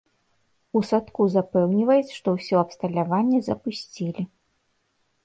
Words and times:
У 0.77 0.79
садку 0.91 1.27
запэўніваюць, 1.33 2.15
што 2.19 2.27
ўсё 2.37 2.55
абсталяванне 2.63 3.39
запусцілі. 3.49 4.23